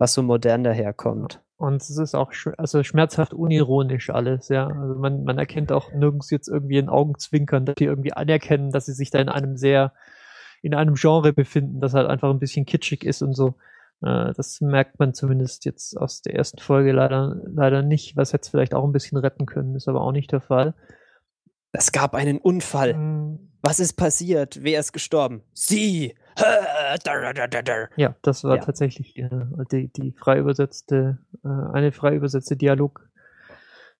was 0.00 0.12
so 0.12 0.24
modern 0.24 0.64
daherkommt. 0.64 1.40
Und 1.60 1.82
es 1.82 1.90
ist 1.90 2.14
auch 2.14 2.32
sch 2.32 2.48
also 2.56 2.82
schmerzhaft 2.82 3.34
unironisch 3.34 4.08
alles, 4.08 4.48
ja. 4.48 4.66
Also 4.68 4.94
man, 4.94 5.24
man 5.24 5.36
erkennt 5.36 5.72
auch 5.72 5.92
nirgends 5.92 6.30
jetzt 6.30 6.48
irgendwie 6.48 6.78
in 6.78 6.88
Augenzwinkern, 6.88 7.66
dass 7.66 7.74
die 7.74 7.84
irgendwie 7.84 8.14
anerkennen, 8.14 8.70
dass 8.70 8.86
sie 8.86 8.94
sich 8.94 9.10
da 9.10 9.18
in 9.18 9.28
einem 9.28 9.58
sehr, 9.58 9.92
in 10.62 10.74
einem 10.74 10.94
Genre 10.94 11.34
befinden, 11.34 11.80
das 11.80 11.92
halt 11.92 12.08
einfach 12.08 12.30
ein 12.30 12.38
bisschen 12.38 12.64
kitschig 12.64 13.04
ist 13.04 13.20
und 13.20 13.34
so. 13.34 13.56
Äh, 14.00 14.32
das 14.34 14.62
merkt 14.62 14.98
man 15.00 15.12
zumindest 15.12 15.66
jetzt 15.66 15.98
aus 15.98 16.22
der 16.22 16.34
ersten 16.34 16.60
Folge 16.62 16.92
leider, 16.92 17.36
leider 17.44 17.82
nicht, 17.82 18.16
was 18.16 18.32
jetzt 18.32 18.48
vielleicht 18.48 18.72
auch 18.72 18.84
ein 18.84 18.92
bisschen 18.92 19.18
retten 19.18 19.44
können, 19.44 19.76
ist 19.76 19.86
aber 19.86 20.00
auch 20.00 20.12
nicht 20.12 20.32
der 20.32 20.40
Fall. 20.40 20.72
Es 21.72 21.92
gab 21.92 22.14
einen 22.14 22.38
Unfall. 22.38 22.94
Mhm. 22.94 23.50
Was 23.62 23.78
ist 23.78 23.94
passiert? 23.94 24.62
Wer 24.62 24.80
ist 24.80 24.92
gestorben? 24.92 25.42
Sie! 25.52 26.14
Ja, 27.96 28.14
das 28.22 28.42
war 28.44 28.56
ja. 28.56 28.62
tatsächlich 28.62 29.16
äh, 29.18 29.28
die, 29.70 29.88
die 29.88 30.12
frei 30.12 30.38
übersetzte, 30.38 31.18
äh, 31.44 31.48
eine 31.74 31.92
frei 31.92 32.14
übersetzte 32.14 32.56
Dialog. 32.56 33.06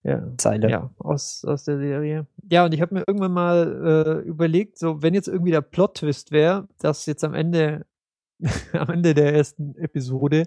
Ja, 0.03 0.23
Zeile. 0.39 0.71
Ja, 0.71 0.91
aus, 0.97 1.45
aus 1.45 1.65
der 1.65 1.77
Serie. 1.77 2.27
Ja, 2.49 2.65
und 2.65 2.73
ich 2.73 2.81
habe 2.81 2.95
mir 2.95 3.05
irgendwann 3.07 3.33
mal 3.33 4.23
äh, 4.25 4.27
überlegt, 4.27 4.79
so, 4.79 5.03
wenn 5.03 5.13
jetzt 5.13 5.29
irgendwie 5.29 5.51
der 5.51 5.61
Plot-Twist 5.61 6.33
wäre, 6.33 6.67
dass 6.79 7.05
jetzt 7.05 7.23
am 7.23 7.35
Ende, 7.35 7.85
am 8.73 8.89
Ende 8.89 9.13
der 9.13 9.35
ersten 9.35 9.77
Episode 9.77 10.45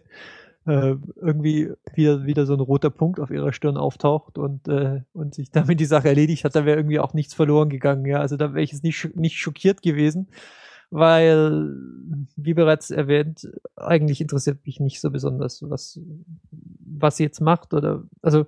äh, 0.66 0.96
irgendwie 1.16 1.72
wieder, 1.94 2.26
wieder 2.26 2.46
so 2.46 2.54
ein 2.54 2.60
roter 2.60 2.90
Punkt 2.90 3.20
auf 3.20 3.32
ihrer 3.32 3.54
Stirn 3.54 3.78
auftaucht 3.78 4.38
und, 4.38 4.68
äh, 4.68 5.02
und 5.14 5.36
sich 5.36 5.52
damit 5.52 5.80
die 5.80 5.86
Sache 5.86 6.10
erledigt 6.10 6.46
hat, 6.46 6.56
da 6.56 6.66
wäre 6.66 6.78
irgendwie 6.78 7.00
auch 7.00 7.14
nichts 7.14 7.34
verloren 7.34 7.70
gegangen. 7.70 8.06
Ja, 8.06 8.20
also 8.20 8.38
da 8.38 8.54
wäre 8.54 8.64
ich 8.64 8.72
jetzt 8.72 8.84
nicht, 8.84 9.16
nicht 9.16 9.38
schockiert 9.38 9.82
gewesen 9.82 10.28
weil, 10.96 11.76
wie 12.36 12.54
bereits 12.54 12.92
erwähnt, 12.92 13.50
eigentlich 13.76 14.22
interessiert 14.22 14.64
mich 14.64 14.80
nicht 14.80 15.02
so 15.02 15.10
besonders, 15.10 15.64
was, 15.68 16.00
was 16.52 17.18
sie 17.18 17.24
jetzt 17.24 17.42
macht 17.42 17.74
oder, 17.74 18.04
also, 18.22 18.46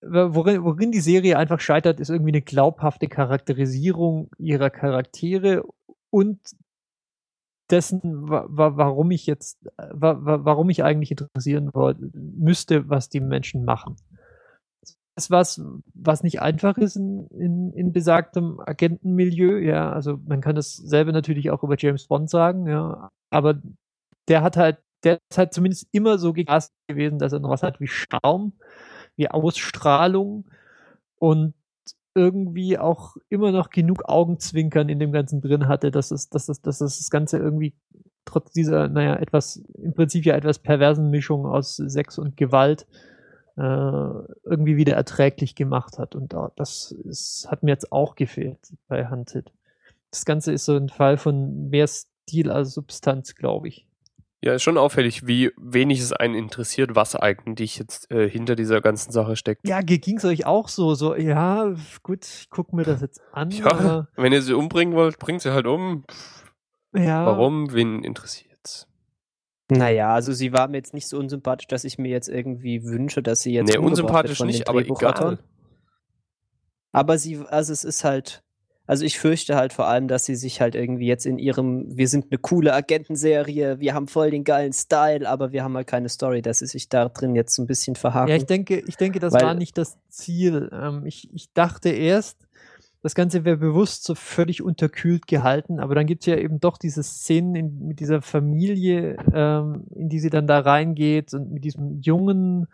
worin, 0.00 0.64
worin 0.64 0.90
die 0.90 1.00
Serie 1.00 1.36
einfach 1.36 1.60
scheitert, 1.60 2.00
ist 2.00 2.08
irgendwie 2.08 2.30
eine 2.30 2.40
glaubhafte 2.40 3.08
Charakterisierung 3.08 4.30
ihrer 4.38 4.70
Charaktere 4.70 5.64
und 6.08 6.38
dessen, 7.70 8.28
warum 8.28 9.10
ich 9.10 9.26
jetzt, 9.26 9.58
warum 9.76 10.70
ich 10.70 10.84
eigentlich 10.84 11.10
interessieren 11.10 11.70
müsste, 12.12 12.88
was 12.88 13.08
die 13.08 13.20
Menschen 13.20 13.64
machen 13.64 13.96
ist 15.16 15.30
was, 15.30 15.60
was 15.94 16.22
nicht 16.22 16.42
einfach 16.42 16.76
ist 16.76 16.96
in, 16.96 17.26
in, 17.28 17.72
in 17.72 17.92
besagtem 17.92 18.60
Agentenmilieu, 18.60 19.58
ja. 19.58 19.90
Also 19.90 20.18
man 20.26 20.42
kann 20.42 20.54
dasselbe 20.54 21.12
natürlich 21.12 21.50
auch 21.50 21.62
über 21.62 21.76
James 21.78 22.06
Bond 22.06 22.28
sagen, 22.28 22.66
ja. 22.68 23.10
Aber 23.30 23.60
der 24.28 24.42
hat 24.42 24.56
halt, 24.56 24.78
der 25.04 25.18
ist 25.30 25.38
halt 25.38 25.54
zumindest 25.54 25.88
immer 25.90 26.18
so 26.18 26.32
gegast 26.32 26.72
gewesen, 26.86 27.18
dass 27.18 27.32
er 27.32 27.40
noch 27.40 27.50
was 27.50 27.62
hat 27.62 27.80
wie 27.80 27.88
Schaum, 27.88 28.52
wie 29.16 29.28
Ausstrahlung 29.30 30.44
und 31.18 31.54
irgendwie 32.16 32.78
auch 32.78 33.16
immer 33.28 33.52
noch 33.52 33.68
genug 33.68 34.08
Augenzwinkern 34.08 34.88
in 34.88 34.98
dem 34.98 35.12
Ganzen 35.12 35.42
drin 35.42 35.68
hatte, 35.68 35.90
dass 35.90 36.10
es, 36.10 36.30
dass 36.30 36.48
es, 36.48 36.62
dass 36.62 36.80
es 36.80 36.98
das 36.98 37.10
Ganze 37.10 37.36
irgendwie 37.36 37.74
trotz 38.24 38.52
dieser, 38.52 38.88
naja, 38.88 39.16
etwas, 39.16 39.62
im 39.74 39.92
Prinzip 39.92 40.24
ja 40.24 40.34
etwas 40.34 40.58
perversen 40.58 41.10
Mischung 41.10 41.46
aus 41.46 41.76
Sex 41.76 42.18
und 42.18 42.36
Gewalt 42.36 42.86
äh, 43.56 43.60
irgendwie 43.60 44.76
wieder 44.76 44.94
erträglich 44.94 45.54
gemacht 45.54 45.98
hat. 45.98 46.14
Und 46.14 46.34
das 46.56 46.90
ist, 46.90 47.46
hat 47.50 47.62
mir 47.62 47.70
jetzt 47.70 47.92
auch 47.92 48.14
gefehlt 48.14 48.58
bei 48.88 49.08
Hunted. 49.08 49.52
Das 50.10 50.24
Ganze 50.24 50.52
ist 50.52 50.64
so 50.64 50.74
ein 50.74 50.88
Fall 50.88 51.18
von 51.18 51.68
mehr 51.68 51.86
Stil 51.86 52.50
als 52.50 52.72
Substanz, 52.72 53.34
glaube 53.34 53.68
ich. 53.68 53.86
Ja, 54.42 54.52
ist 54.54 54.62
schon 54.62 54.76
auffällig, 54.76 55.26
wie 55.26 55.50
wenig 55.56 56.00
es 56.00 56.12
einen 56.12 56.34
interessiert, 56.34 56.94
was 56.94 57.16
eigentlich 57.16 57.78
jetzt 57.78 58.10
äh, 58.10 58.28
hinter 58.28 58.54
dieser 58.54 58.80
ganzen 58.80 59.10
Sache 59.10 59.34
steckt. 59.34 59.66
Ja, 59.66 59.80
ging 59.80 60.18
es 60.18 60.24
euch 60.24 60.44
auch 60.46 60.68
so? 60.68 60.94
So, 60.94 61.16
ja, 61.16 61.74
gut, 62.02 62.24
ich 62.24 62.50
gucke 62.50 62.76
mir 62.76 62.84
das 62.84 63.00
jetzt 63.00 63.22
an. 63.32 63.50
Ja, 63.50 64.08
wenn 64.16 64.32
ihr 64.32 64.42
sie 64.42 64.52
umbringen 64.52 64.94
wollt, 64.94 65.18
bringt 65.18 65.42
sie 65.42 65.52
halt 65.52 65.66
um. 65.66 66.04
Ja. 66.94 67.26
Warum? 67.26 67.72
Wen 67.72 68.04
interessiert's? 68.04 68.88
Naja, 69.68 70.14
also 70.14 70.32
sie 70.32 70.52
war 70.52 70.68
mir 70.68 70.76
jetzt 70.76 70.94
nicht 70.94 71.08
so 71.08 71.18
unsympathisch, 71.18 71.66
dass 71.66 71.84
ich 71.84 71.98
mir 71.98 72.10
jetzt 72.10 72.28
irgendwie 72.28 72.84
wünsche, 72.84 73.22
dass 73.22 73.40
sie 73.40 73.54
jetzt. 73.54 73.68
Nee, 73.68 73.78
unsympathisch 73.78 74.40
nicht, 74.40 74.68
aber 74.68 74.80
egal. 74.80 75.38
Aber 76.92 77.18
sie, 77.18 77.38
also 77.48 77.72
es 77.72 77.84
ist 77.84 78.04
halt, 78.04 78.42
also 78.86 79.04
ich 79.04 79.18
fürchte 79.18 79.56
halt 79.56 79.72
vor 79.72 79.88
allem, 79.88 80.08
dass 80.08 80.24
sie 80.24 80.36
sich 80.36 80.60
halt 80.60 80.74
irgendwie 80.74 81.06
jetzt 81.06 81.26
in 81.26 81.38
ihrem, 81.38 81.84
wir 81.96 82.08
sind 82.08 82.26
eine 82.30 82.38
coole 82.38 82.72
Agentenserie, 82.72 83.80
wir 83.80 83.94
haben 83.94 84.06
voll 84.06 84.30
den 84.30 84.44
geilen 84.44 84.72
Style, 84.72 85.28
aber 85.28 85.52
wir 85.52 85.64
haben 85.64 85.76
halt 85.76 85.86
keine 85.86 86.08
Story, 86.08 86.42
dass 86.42 86.60
sie 86.60 86.66
sich 86.66 86.88
da 86.88 87.08
drin 87.08 87.34
jetzt 87.34 87.58
ein 87.58 87.66
bisschen 87.66 87.96
verhaken. 87.96 88.30
Ja, 88.30 88.36
ich 88.36 88.46
denke, 88.46 88.82
ich 88.86 88.96
denke, 88.96 89.18
das 89.18 89.32
war 89.32 89.54
nicht 89.54 89.76
das 89.76 89.98
Ziel. 90.08 90.70
Ähm, 90.72 91.04
ich, 91.04 91.28
ich 91.34 91.52
dachte 91.52 91.88
erst, 91.88 92.46
das 93.02 93.14
Ganze 93.14 93.44
wäre 93.44 93.56
bewusst 93.56 94.04
so 94.04 94.14
völlig 94.14 94.62
unterkühlt 94.62 95.26
gehalten, 95.26 95.78
aber 95.78 95.94
dann 95.94 96.06
gibt 96.06 96.22
es 96.22 96.26
ja 96.26 96.36
eben 96.36 96.60
doch 96.60 96.76
diese 96.76 97.02
Szenen 97.02 97.54
in, 97.54 97.86
mit 97.86 98.00
dieser 98.00 98.22
Familie, 98.22 99.16
ähm, 99.32 99.84
in 99.94 100.08
die 100.08 100.18
sie 100.18 100.30
dann 100.30 100.46
da 100.46 100.60
reingeht 100.60 101.32
und 101.34 101.52
mit 101.52 101.64
diesem 101.64 102.00
jungen, 102.00 102.66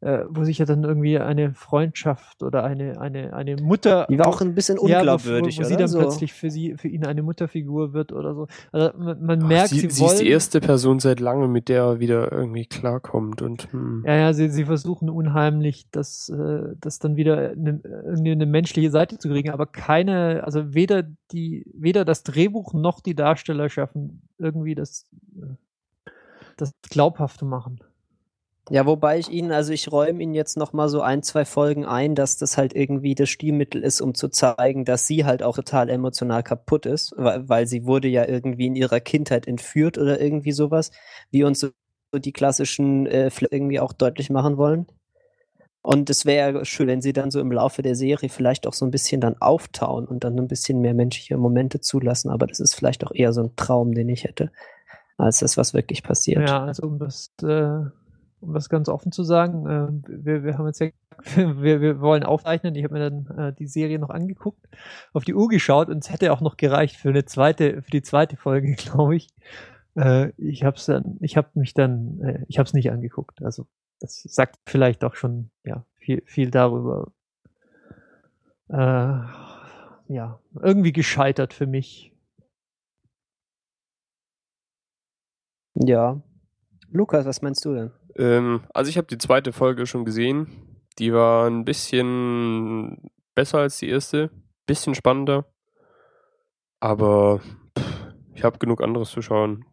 äh, 0.00 0.24
wo 0.28 0.44
sich 0.44 0.58
ja 0.58 0.66
dann 0.66 0.84
irgendwie 0.84 1.18
eine 1.18 1.54
Freundschaft 1.54 2.42
oder 2.42 2.64
eine, 2.64 3.00
eine, 3.00 3.32
eine 3.32 3.56
Mutter. 3.56 4.06
Die 4.10 4.18
war 4.18 4.28
auch 4.28 4.42
ein 4.42 4.54
bisschen 4.54 4.78
unglaubwürdig, 4.78 5.56
ja, 5.56 5.62
wo, 5.62 5.64
wo, 5.64 5.66
wo 5.66 5.70
sie 5.70 5.76
dann 5.76 5.88
so. 5.88 5.98
plötzlich 5.98 6.34
für 6.34 6.50
sie, 6.50 6.76
für 6.76 6.88
ihn 6.88 7.06
eine 7.06 7.22
Mutterfigur 7.22 7.94
wird 7.94 8.12
oder 8.12 8.34
so. 8.34 8.46
Also 8.72 8.96
man, 8.98 9.24
man 9.24 9.42
Ach, 9.42 9.48
merkt, 9.48 9.68
sie, 9.70 9.80
sie, 9.80 9.90
sie 9.90 10.02
wollen, 10.02 10.12
ist 10.12 10.20
die 10.20 10.28
erste 10.28 10.60
Person 10.60 11.00
seit 11.00 11.20
langem, 11.20 11.50
mit 11.50 11.68
der 11.68 11.82
er 11.82 12.00
wieder 12.00 12.30
irgendwie 12.30 12.66
klarkommt 12.66 13.40
und 13.40 13.72
hm. 13.72 14.04
ja, 14.06 14.16
ja, 14.16 14.32
sie, 14.34 14.50
sie 14.50 14.66
versuchen 14.66 15.08
unheimlich, 15.08 15.86
das, 15.90 16.28
äh, 16.28 16.74
das 16.78 16.98
dann 16.98 17.16
wieder 17.16 17.50
eine, 17.50 17.80
eine 18.06 18.46
menschliche 18.46 18.90
Seite 18.90 19.18
zu 19.18 19.28
kriegen, 19.28 19.50
aber 19.50 19.66
keine, 19.66 20.44
also 20.44 20.74
weder 20.74 21.04
die, 21.32 21.64
weder 21.74 22.04
das 22.04 22.22
Drehbuch 22.22 22.74
noch 22.74 23.00
die 23.00 23.14
Darsteller 23.14 23.70
schaffen 23.70 24.28
irgendwie 24.38 24.74
das, 24.74 25.06
äh, 25.36 26.10
das 26.56 26.72
glaubhaft 26.82 27.40
zu 27.40 27.46
machen. 27.46 27.80
Ja, 28.68 28.84
wobei 28.84 29.18
ich 29.18 29.30
Ihnen, 29.30 29.52
also 29.52 29.72
ich 29.72 29.92
räume 29.92 30.20
Ihnen 30.22 30.34
jetzt 30.34 30.56
noch 30.56 30.72
mal 30.72 30.88
so 30.88 31.00
ein, 31.00 31.22
zwei 31.22 31.44
Folgen 31.44 31.84
ein, 31.84 32.16
dass 32.16 32.36
das 32.36 32.58
halt 32.58 32.74
irgendwie 32.74 33.14
das 33.14 33.28
Stilmittel 33.28 33.82
ist, 33.82 34.00
um 34.00 34.14
zu 34.14 34.28
zeigen, 34.28 34.84
dass 34.84 35.06
sie 35.06 35.24
halt 35.24 35.44
auch 35.44 35.54
total 35.54 35.88
emotional 35.88 36.42
kaputt 36.42 36.84
ist, 36.84 37.14
weil, 37.16 37.48
weil 37.48 37.66
sie 37.68 37.86
wurde 37.86 38.08
ja 38.08 38.26
irgendwie 38.26 38.66
in 38.66 38.74
ihrer 38.74 38.98
Kindheit 38.98 39.46
entführt 39.46 39.98
oder 39.98 40.20
irgendwie 40.20 40.50
sowas, 40.50 40.90
wie 41.30 41.44
uns 41.44 41.60
so 41.60 41.70
die 42.12 42.32
klassischen 42.32 43.06
äh, 43.06 43.30
irgendwie 43.50 43.78
auch 43.78 43.92
deutlich 43.92 44.30
machen 44.30 44.56
wollen. 44.56 44.86
Und 45.82 46.10
es 46.10 46.26
wäre 46.26 46.64
schön, 46.64 46.88
wenn 46.88 47.00
sie 47.00 47.12
dann 47.12 47.30
so 47.30 47.38
im 47.38 47.52
Laufe 47.52 47.82
der 47.82 47.94
Serie 47.94 48.28
vielleicht 48.28 48.66
auch 48.66 48.72
so 48.72 48.84
ein 48.84 48.90
bisschen 48.90 49.20
dann 49.20 49.40
auftauen 49.40 50.06
und 50.06 50.24
dann 50.24 50.36
ein 50.36 50.48
bisschen 50.48 50.80
mehr 50.80 50.94
menschliche 50.94 51.36
Momente 51.36 51.80
zulassen, 51.80 52.30
aber 52.30 52.48
das 52.48 52.58
ist 52.58 52.74
vielleicht 52.74 53.06
auch 53.06 53.12
eher 53.14 53.32
so 53.32 53.42
ein 53.42 53.54
Traum, 53.54 53.94
den 53.94 54.08
ich 54.08 54.24
hätte, 54.24 54.50
als 55.16 55.38
das, 55.38 55.56
was 55.56 55.72
wirklich 55.72 56.02
passiert. 56.02 56.48
Ja, 56.48 56.64
also 56.64 56.88
um 56.88 56.98
das 56.98 57.30
äh 57.44 57.84
um 58.46 58.54
das 58.54 58.68
ganz 58.68 58.88
offen 58.88 59.12
zu 59.12 59.22
sagen. 59.22 59.66
Äh, 59.66 60.24
wir, 60.24 60.44
wir 60.44 60.58
haben 60.58 60.66
jetzt 60.66 60.80
ja, 60.80 60.88
wir, 61.34 61.80
wir 61.80 62.00
wollen 62.00 62.22
aufzeichnen. 62.22 62.74
Ich 62.74 62.84
habe 62.84 62.94
mir 62.94 63.10
dann 63.10 63.38
äh, 63.38 63.52
die 63.52 63.66
Serie 63.66 63.98
noch 63.98 64.10
angeguckt, 64.10 64.66
auf 65.12 65.24
die 65.24 65.34
Uhr 65.34 65.48
geschaut 65.48 65.88
und 65.88 65.98
es 66.04 66.10
hätte 66.10 66.32
auch 66.32 66.40
noch 66.40 66.56
gereicht 66.56 66.96
für 66.96 67.10
eine 67.10 67.24
zweite, 67.24 67.82
für 67.82 67.90
die 67.90 68.02
zweite 68.02 68.36
Folge, 68.36 68.74
glaube 68.76 69.16
ich. 69.16 69.28
Äh, 69.96 70.30
ich 70.36 70.64
habe 70.64 70.78
dann, 70.86 71.16
ich 71.20 71.36
habe 71.36 71.48
mich 71.54 71.74
dann, 71.74 72.20
äh, 72.20 72.44
ich 72.48 72.58
habe 72.58 72.66
es 72.66 72.74
nicht 72.74 72.90
angeguckt. 72.90 73.42
Also 73.42 73.66
das 74.00 74.22
sagt 74.22 74.56
vielleicht 74.66 75.04
auch 75.04 75.14
schon 75.14 75.50
ja 75.64 75.84
viel, 75.96 76.22
viel 76.26 76.50
darüber. 76.50 77.12
Äh, 78.68 79.22
ja, 80.08 80.40
irgendwie 80.62 80.92
gescheitert 80.92 81.52
für 81.52 81.66
mich. 81.66 82.12
Ja. 85.74 86.20
Lukas, 86.90 87.26
was 87.26 87.42
meinst 87.42 87.64
du 87.64 87.74
denn? 87.74 87.90
Ähm, 88.16 88.62
also 88.74 88.88
ich 88.88 88.96
habe 88.96 89.06
die 89.06 89.18
zweite 89.18 89.52
Folge 89.52 89.86
schon 89.86 90.04
gesehen. 90.04 90.48
Die 90.98 91.12
war 91.12 91.48
ein 91.48 91.64
bisschen 91.64 93.10
besser 93.34 93.58
als 93.58 93.78
die 93.78 93.88
erste, 93.88 94.30
bisschen 94.66 94.94
spannender. 94.94 95.44
Aber 96.80 97.40
pff, 97.78 98.06
ich 98.34 98.44
habe 98.44 98.58
genug 98.58 98.82
anderes 98.82 99.10
zu 99.10 99.22
schauen. 99.22 99.64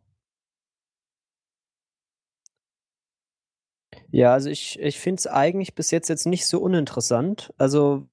Ja, 4.12 4.34
also 4.34 4.50
ich, 4.50 4.80
ich 4.80 5.00
finde 5.00 5.20
es 5.20 5.28
eigentlich 5.28 5.74
bis 5.76 5.90
jetzt 5.92 6.08
jetzt 6.10 6.28
nicht 6.28 6.46
so 6.46 6.60
uninteressant. 6.62 7.54
Also 7.58 8.08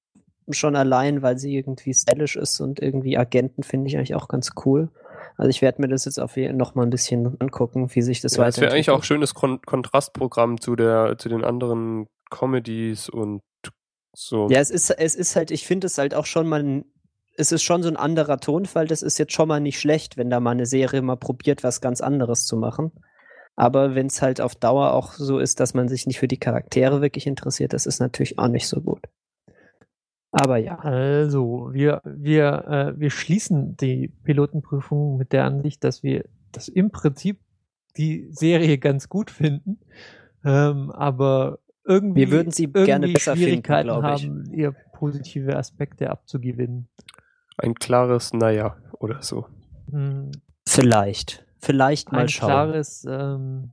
schon 0.49 0.75
allein, 0.75 1.21
weil 1.21 1.37
sie 1.37 1.55
irgendwie 1.55 1.93
stylisch 1.93 2.35
ist 2.37 2.59
und 2.59 2.79
irgendwie 2.79 3.17
Agenten 3.17 3.63
finde 3.63 3.87
ich 3.87 3.97
eigentlich 3.97 4.15
auch 4.15 4.27
ganz 4.27 4.51
cool. 4.65 4.89
Also 5.41 5.49
ich 5.49 5.63
werde 5.63 5.81
mir 5.81 5.87
das 5.87 6.05
jetzt 6.05 6.19
auf 6.19 6.37
jeden 6.37 6.55
noch 6.55 6.75
mal 6.75 6.83
ein 6.83 6.91
bisschen 6.91 7.35
angucken, 7.41 7.89
wie 7.95 8.03
sich 8.03 8.21
das 8.21 8.33
ja, 8.33 8.43
weiterentwickelt. 8.43 8.57
Das 8.57 8.61
wäre 8.61 8.75
eigentlich 8.75 8.89
auch 8.91 8.99
ein 8.99 9.03
schönes 9.03 9.33
Kon 9.33 9.59
Kontrastprogramm 9.63 10.61
zu 10.61 10.75
der 10.75 11.17
zu 11.17 11.29
den 11.29 11.43
anderen 11.43 12.05
Comedies 12.29 13.09
und 13.09 13.41
so. 14.13 14.49
Ja, 14.51 14.59
es 14.59 14.69
ist 14.69 14.91
es 14.91 15.15
ist 15.15 15.35
halt, 15.35 15.49
ich 15.49 15.65
finde 15.65 15.87
es 15.87 15.97
halt 15.97 16.13
auch 16.13 16.27
schon 16.27 16.47
mal 16.47 16.83
es 17.37 17.51
ist 17.51 17.63
schon 17.63 17.81
so 17.81 17.89
ein 17.89 17.97
anderer 17.97 18.37
Tonfall. 18.37 18.85
Das 18.85 19.01
ist 19.01 19.17
jetzt 19.17 19.33
schon 19.33 19.47
mal 19.47 19.59
nicht 19.59 19.79
schlecht, 19.79 20.15
wenn 20.15 20.29
da 20.29 20.39
mal 20.39 20.51
eine 20.51 20.67
Serie 20.67 21.01
mal 21.01 21.17
probiert, 21.17 21.63
was 21.63 21.81
ganz 21.81 22.01
anderes 22.01 22.45
zu 22.45 22.55
machen. 22.55 22.91
Aber 23.55 23.95
wenn 23.95 24.05
es 24.05 24.21
halt 24.21 24.41
auf 24.41 24.53
Dauer 24.53 24.93
auch 24.93 25.13
so 25.13 25.39
ist, 25.39 25.59
dass 25.59 25.73
man 25.73 25.87
sich 25.87 26.05
nicht 26.05 26.19
für 26.19 26.27
die 26.27 26.37
Charaktere 26.37 27.01
wirklich 27.01 27.25
interessiert, 27.25 27.73
das 27.73 27.87
ist 27.87 27.99
natürlich 27.99 28.37
auch 28.37 28.47
nicht 28.47 28.67
so 28.67 28.79
gut. 28.79 29.07
Aber 30.31 30.57
ja. 30.57 30.79
Also, 30.79 31.69
wir, 31.71 32.01
wir, 32.05 32.93
äh, 32.95 32.99
wir 32.99 33.09
schließen 33.09 33.75
die 33.77 34.07
Pilotenprüfung 34.23 35.17
mit 35.17 35.33
der 35.33 35.45
Ansicht, 35.45 35.83
dass 35.83 36.03
wir 36.03 36.25
das 36.51 36.67
im 36.67 36.91
Prinzip 36.91 37.39
die 37.97 38.27
Serie 38.31 38.77
ganz 38.77 39.09
gut 39.09 39.29
finden, 39.29 39.79
ähm, 40.45 40.91
aber 40.91 41.59
irgendwie, 41.83 42.21
wir 42.21 42.31
würden 42.31 42.51
sie 42.51 42.63
irgendwie 42.63 42.85
gerne 42.85 43.07
besser 43.09 43.35
Schwierigkeiten 43.35 43.89
finden, 43.89 44.01
glaube 44.01 44.15
ich. 44.15 44.27
haben, 44.27 44.53
ihr 44.53 44.71
positive 44.93 45.57
Aspekte 45.57 46.09
abzugewinnen. 46.09 46.87
Ein 47.57 47.75
klares 47.75 48.33
Naja 48.33 48.77
oder 48.99 49.21
so. 49.21 49.47
Hm, 49.89 50.31
Vielleicht. 50.67 51.45
Vielleicht 51.59 52.11
mal 52.11 52.21
ein 52.21 52.29
schauen. 52.29 52.47
klares 52.49 53.05
ähm, 53.07 53.71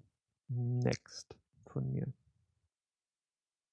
Next 0.48 1.34
von 1.66 1.90
mir. 1.90 2.06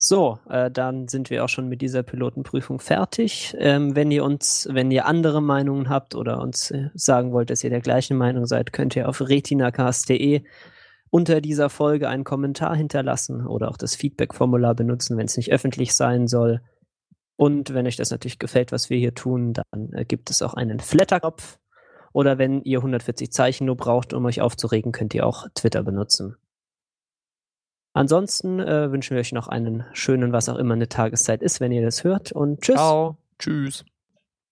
So, 0.08 0.38
äh, 0.52 0.70
dann 0.70 1.08
sind 1.08 1.32
wir 1.32 1.44
auch 1.44 1.50
schon 1.50 1.68
mit 1.68 1.82
dieser 1.82 2.04
Pilotenprüfung 2.04 2.78
fertig. 2.80 3.56
Ähm, 3.58 3.96
wenn 3.96 4.12
ihr 4.12 4.24
uns, 4.24 4.68
wenn 4.72 4.92
ihr 4.92 5.08
andere 5.08 5.42
Meinungen 5.42 5.90
habt 5.90 6.14
oder 6.14 6.42
uns 6.42 6.70
äh, 6.70 6.92
sagen 6.94 7.32
wollt, 7.32 7.50
dass 7.50 7.64
ihr 7.64 7.72
der 7.72 7.82
gleichen 7.82 8.16
Meinung 8.16 8.46
seid, 8.46 8.72
könnt 8.72 8.96
ihr 8.96 9.10
auf 9.10 9.20
retinacast.de 9.20 10.44
unter 11.10 11.42
dieser 11.42 11.72
Folge 11.72 12.08
einen 12.08 12.24
Kommentar 12.24 12.76
hinterlassen 12.76 13.48
oder 13.48 13.68
auch 13.72 13.78
das 13.78 13.96
Feedback-Formular 13.96 14.76
benutzen, 14.76 15.18
wenn 15.18 15.26
es 15.26 15.38
nicht 15.38 15.52
öffentlich 15.52 15.96
sein 15.96 16.28
soll. 16.28 16.62
Und 17.36 17.74
wenn 17.74 17.88
euch 17.88 17.96
das 17.96 18.12
natürlich 18.12 18.38
gefällt, 18.38 18.72
was 18.72 18.92
wir 18.92 19.00
hier 19.00 19.16
tun, 19.16 19.54
dann 19.54 19.92
äh, 19.94 20.06
gibt 20.06 20.30
es 20.30 20.44
auch 20.44 20.54
einen 20.54 20.82
Flatterkopf. 20.82 21.58
Oder 22.14 22.38
wenn 22.38 22.62
ihr 22.62 22.78
140 22.78 23.32
Zeichen 23.32 23.66
nur 23.66 23.76
braucht, 23.76 24.14
um 24.14 24.24
euch 24.26 24.40
aufzuregen, 24.40 24.92
könnt 24.92 25.16
ihr 25.16 25.26
auch 25.26 25.48
Twitter 25.56 25.82
benutzen. 25.82 26.36
Ansonsten 27.96 28.60
äh, 28.60 28.92
wünschen 28.92 29.16
wir 29.16 29.22
euch 29.22 29.32
noch 29.32 29.48
einen 29.48 29.86
schönen, 29.94 30.34
was 30.34 30.50
auch 30.50 30.58
immer 30.58 30.74
eine 30.74 30.90
Tageszeit 30.90 31.42
ist, 31.42 31.62
wenn 31.62 31.72
ihr 31.72 31.82
das 31.82 32.04
hört. 32.04 32.34
Und 32.34 32.60
tschüss. 32.62 32.76
Ciao. 32.76 33.18
Tschüss. 33.40 33.86